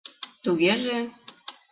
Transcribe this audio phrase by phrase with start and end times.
[0.43, 0.97] —Тугеже...